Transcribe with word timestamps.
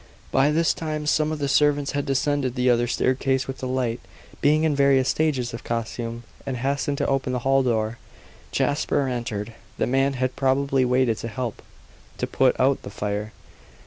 By 0.31 0.49
this 0.49 0.73
time 0.73 1.05
some 1.05 1.31
of 1.31 1.37
the 1.37 1.47
servants 1.47 1.91
had 1.91 2.07
descended 2.07 2.55
the 2.55 2.71
other 2.71 2.87
staircase 2.87 3.45
with 3.47 3.61
a 3.61 3.67
light, 3.67 3.99
being 4.41 4.63
in 4.63 4.75
various 4.75 5.09
stages 5.09 5.53
of 5.53 5.63
costume, 5.63 6.23
and 6.43 6.57
hastened 6.57 6.97
to 6.97 7.05
open 7.07 7.33
the 7.33 7.39
hall 7.45 7.61
door. 7.61 7.99
Jasper 8.51 9.07
entered. 9.07 9.53
The 9.77 9.85
man 9.85 10.13
had 10.13 10.35
probably 10.35 10.85
waited 10.85 11.19
to 11.19 11.27
help 11.27 11.61
to 12.17 12.25
put 12.25 12.59
out 12.59 12.81
the 12.81 12.89
"fire." 12.89 13.31